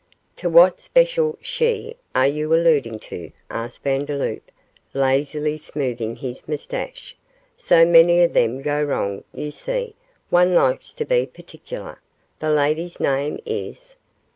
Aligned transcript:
'To 0.35 0.49
what 0.49 0.79
special 0.79 1.37
"she" 1.43 1.95
are 2.15 2.25
you 2.27 2.51
alluding 2.55 2.97
to?' 2.97 3.31
asked 3.51 3.83
Vandeloup, 3.83 4.41
lazily 4.95 5.59
smoothing 5.59 6.15
his 6.15 6.47
moustache; 6.47 7.15
'so 7.55 7.85
many 7.85 8.23
of 8.23 8.33
them 8.33 8.57
go 8.57 8.81
wrong, 8.81 9.23
you 9.31 9.51
see, 9.51 9.93
one 10.31 10.55
likes 10.55 10.91
to 10.91 11.05
be 11.05 11.27
particular. 11.27 12.01
The 12.39 12.49
lady's 12.49 12.99
name 12.99 13.37
is 13.45 13.95